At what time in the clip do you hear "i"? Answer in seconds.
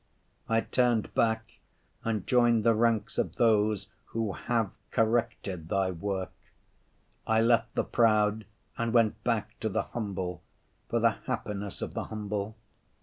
0.49-0.61, 7.27-7.39